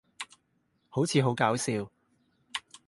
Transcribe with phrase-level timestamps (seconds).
[0.89, 1.87] 好似好搞笑